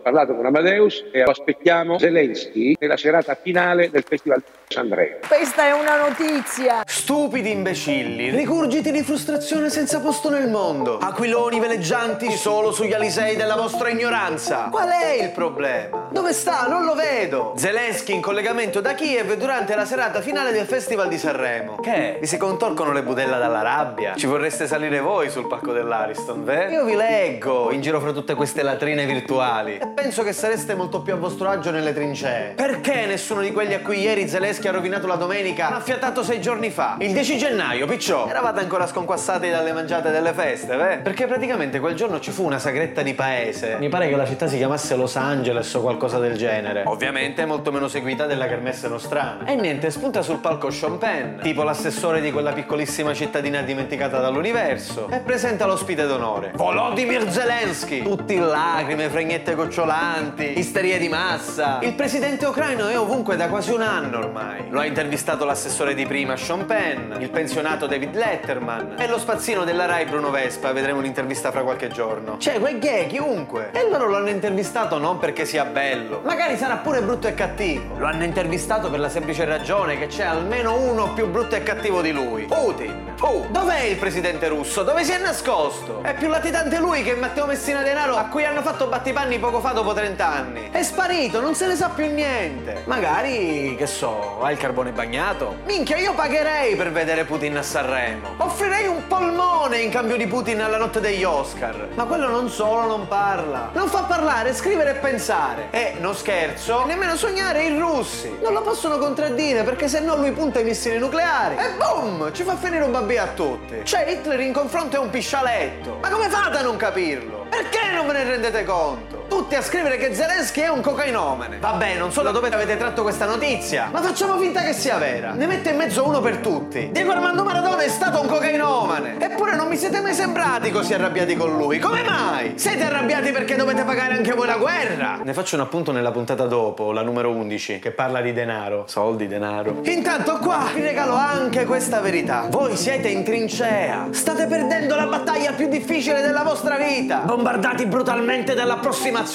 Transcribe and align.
parlato 0.00 0.34
con 0.34 0.46
Amadeus 0.46 1.04
e 1.12 1.22
aspettiamo 1.22 1.98
Zelensky 1.98 2.76
nella 2.78 2.96
serata 2.96 3.36
finale 3.40 3.90
del 3.90 4.04
Festival 4.06 4.38
di 4.40 4.74
Sanremo. 4.74 5.16
Questa 5.26 5.66
è 5.66 5.72
una 5.72 5.96
notizia. 5.96 6.82
Stupidi 6.86 7.50
imbecilli, 7.50 8.30
rigurgiti 8.30 8.90
di 8.90 9.02
frustrazione 9.02 9.68
senza 9.68 10.00
posto 10.00 10.30
nel 10.30 10.48
mondo, 10.48 10.98
aquiloni 10.98 11.60
veleggianti 11.60 12.30
solo 12.32 12.72
sugli 12.72 12.92
alisei 12.92 13.36
della 13.36 13.56
vostra 13.56 13.88
ignoranza. 13.88 14.68
Qual 14.70 14.88
è 14.88 15.22
il 15.22 15.30
problema? 15.30 16.08
Dove 16.10 16.32
sta? 16.32 16.66
Non 16.66 16.84
lo 16.84 16.94
vedo. 16.94 17.54
Zelensky 17.56 18.14
in 18.14 18.20
collegamento 18.20 18.80
da 18.80 18.94
Kiev 18.94 19.34
durante 19.34 19.74
la 19.74 19.84
serata 19.84 20.20
finale 20.20 20.52
del 20.52 20.66
Festival 20.66 21.08
di 21.08 21.18
Sanremo. 21.18 21.76
Che? 21.76 22.18
Vi 22.20 22.26
si 22.26 22.36
contorcono 22.36 22.92
le 22.92 23.02
budella 23.02 23.38
dalla 23.38 23.62
rabbia? 23.62 24.14
Ci 24.14 24.26
vorreste 24.26 24.66
salire 24.66 25.00
voi 25.00 25.30
sul 25.30 25.46
palco 25.46 25.72
dell'Ariston, 25.72 26.44
vero? 26.44 26.70
Io 26.70 26.84
vi 26.84 26.94
leggo 26.94 27.70
in 27.70 27.80
giro 27.80 28.00
fra 28.00 28.12
tutte 28.12 28.34
queste 28.34 28.62
latrine 28.62 29.04
virtuali 29.04 29.78
e 29.78 29.89
penso 30.00 30.22
che 30.22 30.32
sareste 30.32 30.74
molto 30.74 31.02
più 31.02 31.12
a 31.12 31.16
vostro 31.16 31.50
agio 31.50 31.70
nelle 31.70 31.92
trincee. 31.92 32.54
Perché 32.56 33.04
nessuno 33.04 33.42
di 33.42 33.52
quelli 33.52 33.74
a 33.74 33.80
cui 33.80 34.00
ieri 34.00 34.26
Zelensky 34.26 34.66
ha 34.66 34.72
rovinato 34.72 35.06
la 35.06 35.16
domenica 35.16 35.68
ha 35.68 35.76
affiatato 35.76 36.22
sei 36.22 36.40
giorni 36.40 36.70
fa? 36.70 36.96
Il 37.00 37.12
10 37.12 37.36
gennaio, 37.36 37.86
picciò. 37.86 38.26
Eravate 38.26 38.60
ancora 38.60 38.86
sconquassati 38.86 39.50
dalle 39.50 39.74
mangiate 39.74 40.10
delle 40.10 40.32
feste, 40.32 40.74
beh? 40.74 40.96
Perché 40.98 41.26
praticamente 41.26 41.80
quel 41.80 41.94
giorno 41.94 42.18
ci 42.18 42.30
fu 42.30 42.44
una 42.44 42.58
sagretta 42.58 43.02
di 43.02 43.12
paese. 43.12 43.76
Mi 43.78 43.90
pare 43.90 44.08
che 44.08 44.16
la 44.16 44.24
città 44.24 44.46
si 44.46 44.56
chiamasse 44.56 44.96
Los 44.96 45.16
Angeles 45.16 45.72
o 45.74 45.82
qualcosa 45.82 46.18
del 46.18 46.34
genere. 46.38 46.84
Ovviamente 46.86 47.44
molto 47.44 47.70
meno 47.70 47.86
seguita 47.86 48.24
della 48.24 48.46
kermesse 48.46 48.88
nostrana. 48.88 49.44
E 49.44 49.54
niente, 49.54 49.90
spunta 49.90 50.22
sul 50.22 50.38
palco 50.38 50.70
Sean 50.70 50.96
Penn, 50.96 51.40
tipo 51.40 51.62
l'assessore 51.62 52.22
di 52.22 52.32
quella 52.32 52.52
piccolissima 52.52 53.12
cittadina 53.12 53.60
dimenticata 53.60 54.18
dall'universo, 54.18 55.08
e 55.10 55.18
presenta 55.18 55.66
l'ospite 55.66 56.06
d'onore. 56.06 56.52
Volodymyr 56.54 57.30
Zelensky! 57.30 58.02
Tutti 58.02 58.32
in 58.32 58.46
lacrime, 58.46 59.10
fregnette 59.10 59.54
gocciolanti, 59.90 60.58
isterie 60.58 60.98
di 60.98 61.08
massa. 61.08 61.80
Il 61.82 61.94
presidente 61.94 62.46
ucraino 62.46 62.88
è 62.88 62.98
ovunque 62.98 63.36
da 63.36 63.48
quasi 63.48 63.72
un 63.72 63.82
anno 63.82 64.18
ormai. 64.18 64.66
Lo 64.68 64.78
ha 64.78 64.86
intervistato 64.86 65.44
l'assessore 65.44 65.94
di 65.94 66.06
prima 66.06 66.36
Sean 66.36 66.64
Penn, 66.64 67.20
il 67.20 67.28
pensionato 67.30 67.86
David 67.86 68.14
Letterman 68.14 68.94
e 68.98 69.08
lo 69.08 69.18
spazzino 69.18 69.64
della 69.64 69.86
Rai 69.86 70.04
Bruno 70.04 70.30
Vespa, 70.30 70.72
vedremo 70.72 71.00
un'intervista 71.00 71.50
fra 71.50 71.62
qualche 71.62 71.88
giorno. 71.88 72.38
Cioè, 72.38 72.60
quel 72.60 72.78
gay, 72.78 73.08
chiunque. 73.08 73.70
E 73.72 73.88
loro 73.90 74.06
lo 74.06 74.16
hanno 74.16 74.28
intervistato 74.28 74.98
non 74.98 75.18
perché 75.18 75.44
sia 75.44 75.64
bello, 75.64 76.20
magari 76.24 76.56
sarà 76.56 76.76
pure 76.76 77.02
brutto 77.02 77.26
e 77.26 77.34
cattivo. 77.34 77.96
Lo 77.98 78.06
hanno 78.06 78.24
intervistato 78.24 78.90
per 78.90 79.00
la 79.00 79.08
semplice 79.08 79.44
ragione 79.44 79.98
che 79.98 80.06
c'è 80.06 80.24
almeno 80.24 80.78
uno 80.78 81.12
più 81.12 81.28
brutto 81.28 81.56
e 81.56 81.62
cattivo 81.62 82.00
di 82.00 82.12
lui. 82.12 82.44
Putin. 82.44 83.14
Oh, 83.20 83.46
dov'è 83.50 83.82
il 83.82 83.96
presidente 83.96 84.48
russo? 84.48 84.82
Dove 84.82 85.04
si 85.04 85.12
è 85.12 85.18
nascosto? 85.18 86.02
È 86.02 86.14
più 86.14 86.28
latitante 86.28 86.78
lui 86.78 87.02
che 87.02 87.14
Matteo 87.14 87.46
Messina 87.46 87.82
Denaro 87.82 88.16
a 88.16 88.24
cui 88.24 88.44
hanno 88.44 88.62
fatto 88.62 88.86
battipanni 88.86 89.38
poco 89.38 89.60
fa 89.60 89.72
dopo 89.80 89.94
30 89.94 90.26
anni. 90.26 90.68
È 90.70 90.82
sparito, 90.82 91.40
non 91.40 91.54
se 91.54 91.66
ne 91.66 91.74
sa 91.74 91.88
più 91.88 92.06
niente. 92.12 92.82
Magari, 92.84 93.74
che 93.78 93.86
so, 93.86 94.42
ha 94.42 94.50
il 94.52 94.58
carbone 94.58 94.92
bagnato? 94.92 95.56
Minchia, 95.64 95.96
io 95.96 96.12
pagherei 96.12 96.76
per 96.76 96.92
vedere 96.92 97.24
Putin 97.24 97.56
a 97.56 97.62
Sanremo. 97.62 98.34
Offrirei 98.36 98.86
un 98.86 99.06
polmone 99.06 99.78
in 99.78 99.90
cambio 99.90 100.16
di 100.16 100.26
Putin 100.26 100.60
alla 100.60 100.76
notte 100.76 101.00
degli 101.00 101.24
Oscar. 101.24 101.88
Ma 101.94 102.04
quello 102.04 102.28
non 102.28 102.50
solo 102.50 102.86
non 102.86 103.08
parla. 103.08 103.70
Non 103.72 103.88
fa 103.88 104.02
parlare, 104.02 104.52
scrivere 104.54 104.90
e 104.90 104.94
pensare. 104.94 105.68
E, 105.70 105.94
non 105.98 106.14
scherzo, 106.14 106.84
nemmeno 106.84 107.16
sognare 107.16 107.64
i 107.64 107.78
russi. 107.78 108.36
Non 108.42 108.52
lo 108.52 108.60
possono 108.60 108.98
contraddire 108.98 109.62
perché 109.62 109.88
se 109.88 110.00
no 110.00 110.16
lui 110.16 110.32
punta 110.32 110.60
i 110.60 110.64
missili 110.64 110.98
nucleari. 110.98 111.56
E 111.56 111.72
boom! 111.78 112.32
Ci 112.32 112.42
fa 112.42 112.56
finire 112.56 112.84
un 112.84 112.92
babbì 112.92 113.16
a 113.16 113.28
tutti. 113.28 113.80
Cioè, 113.82 114.10
Hitler 114.10 114.40
in 114.40 114.52
confronto 114.52 114.96
è 114.96 114.98
un 114.98 115.08
piscialetto. 115.08 115.98
Ma 116.02 116.10
come 116.10 116.28
fate 116.28 116.58
a 116.58 116.62
non 116.62 116.76
capirlo? 116.76 117.46
Perché 117.48 117.92
non 117.94 118.06
ve 118.06 118.12
ne 118.12 118.24
rendete 118.24 118.64
conto? 118.64 119.19
Tutti 119.40 119.54
a 119.54 119.62
scrivere 119.62 119.96
che 119.96 120.14
Zelensky 120.14 120.60
è 120.60 120.68
un 120.68 120.82
cocainomane. 120.82 121.60
Vabbè, 121.60 121.96
non 121.96 122.12
so 122.12 122.20
da 122.20 122.30
dove 122.30 122.50
avete 122.50 122.76
tratto 122.76 123.00
questa 123.00 123.24
notizia, 123.24 123.88
ma 123.90 124.02
facciamo 124.02 124.36
finta 124.36 124.60
che 124.60 124.74
sia 124.74 124.98
vera. 124.98 125.32
Ne 125.32 125.46
mette 125.46 125.70
in 125.70 125.78
mezzo 125.78 126.06
uno 126.06 126.20
per 126.20 126.36
tutti. 126.36 126.90
Diego 126.92 127.12
Armando 127.12 127.42
Maradona 127.42 127.82
è 127.82 127.88
stato 127.88 128.20
un 128.20 128.28
cocainomane. 128.28 129.16
Eppure 129.18 129.56
non 129.56 129.68
mi 129.68 129.78
siete 129.78 130.02
mai 130.02 130.12
sembrati 130.12 130.70
così 130.70 130.92
arrabbiati 130.92 131.36
con 131.36 131.56
lui. 131.56 131.78
Come 131.78 132.02
mai? 132.02 132.52
Siete 132.56 132.84
arrabbiati 132.84 133.32
perché 133.32 133.56
dovete 133.56 133.82
pagare 133.82 134.12
anche 134.12 134.34
voi 134.34 134.46
la 134.46 134.58
guerra? 134.58 135.18
Ne 135.24 135.32
faccio 135.32 135.54
un 135.54 135.62
appunto 135.62 135.90
nella 135.90 136.10
puntata 136.10 136.44
dopo, 136.44 136.92
la 136.92 137.02
numero 137.02 137.30
11, 137.30 137.78
che 137.78 137.92
parla 137.92 138.20
di 138.20 138.34
denaro. 138.34 138.84
Soldi, 138.88 139.26
denaro. 139.26 139.80
Intanto 139.84 140.36
qua 140.36 140.68
vi 140.74 140.82
regalo 140.82 141.14
anche 141.14 141.64
questa 141.64 142.00
verità. 142.00 142.46
Voi 142.50 142.76
siete 142.76 143.08
in 143.08 143.24
trincea. 143.24 144.08
State 144.10 144.46
perdendo 144.46 144.96
la 144.96 145.06
battaglia 145.06 145.52
più 145.52 145.66
difficile 145.66 146.20
della 146.20 146.42
vostra 146.42 146.76
vita. 146.76 147.20
Bombardati 147.20 147.86
brutalmente 147.86 148.52
dall'approssimazione. 148.52 149.28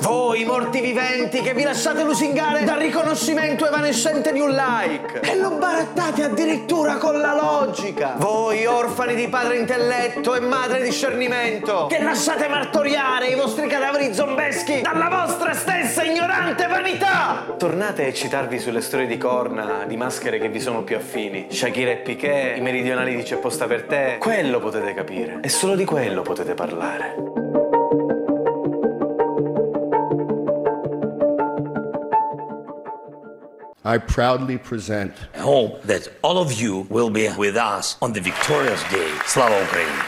Voi 0.00 0.44
morti 0.44 0.82
viventi 0.82 1.40
che 1.40 1.54
vi 1.54 1.62
lasciate 1.62 2.02
lusingare 2.02 2.64
dal 2.64 2.78
riconoscimento 2.78 3.66
evanescente 3.66 4.30
di 4.30 4.40
un 4.40 4.50
like. 4.50 5.20
E 5.20 5.36
lo 5.36 5.52
barattate 5.52 6.24
addirittura 6.24 6.96
con 6.96 7.18
la 7.18 7.34
logica. 7.34 8.12
Voi 8.18 8.66
orfani 8.66 9.14
di 9.14 9.26
padre 9.28 9.56
intelletto 9.56 10.34
e 10.34 10.40
madre 10.40 10.82
discernimento 10.82 11.86
che 11.86 11.98
lasciate 11.98 12.46
martoriare 12.46 13.28
i 13.28 13.36
vostri 13.36 13.68
cadaveri 13.68 14.12
zombeschi 14.12 14.82
dalla 14.82 15.08
vostra 15.08 15.54
stessa 15.54 16.02
ignorante 16.02 16.66
vanità. 16.66 17.46
Tornate 17.56 18.04
a 18.04 18.06
eccitarvi 18.08 18.58
sulle 18.58 18.82
storie 18.82 19.06
di 19.06 19.16
corna, 19.16 19.84
di 19.86 19.96
maschere 19.96 20.38
che 20.38 20.50
vi 20.50 20.60
sono 20.60 20.82
più 20.82 20.96
affini. 20.96 21.46
Shakira 21.50 21.92
e 21.92 21.96
Piquet, 21.96 22.58
i 22.58 22.60
meridionali 22.60 23.16
di 23.16 23.22
C'è 23.22 23.36
posta 23.36 23.64
per 23.64 23.84
te. 23.84 24.16
Quello 24.18 24.58
potete 24.58 24.92
capire. 24.92 25.38
E 25.40 25.48
solo 25.48 25.74
di 25.74 25.86
quello 25.86 26.20
potete 26.20 26.52
parlare. 26.52 27.67
I 33.88 33.96
proudly 33.96 34.58
present 34.58 35.14
I 35.34 35.38
hope 35.38 35.82
that 35.84 36.08
all 36.20 36.36
of 36.36 36.52
you 36.52 36.86
will 36.90 37.08
be 37.08 37.26
with 37.38 37.56
us 37.56 37.96
on 38.02 38.12
the 38.12 38.20
victorious 38.20 38.82
day. 38.90 39.10
Slava 39.24 39.54
Ukraini! 39.64 40.04